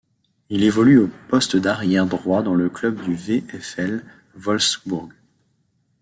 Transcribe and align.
Il 0.49 0.63
évolue 0.63 0.97
au 0.97 1.09
poste 1.29 1.55
d'arrière 1.57 2.07
droit 2.07 2.41
dans 2.41 2.55
le 2.55 2.71
club 2.71 3.03
du 3.03 3.13
VfL 3.13 4.03
Wolfsbourg. 4.35 5.09